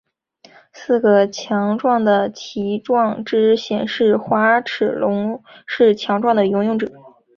[0.73, 6.91] 四个强壮的鳍状肢显示滑齿龙是强壮的游泳者。